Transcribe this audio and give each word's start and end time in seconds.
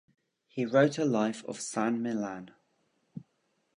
He 0.47 0.65
wrote 0.65 0.97
a 0.97 1.05
life 1.05 1.45
of 1.45 1.61
San 1.61 2.01
Millan. 2.01 2.49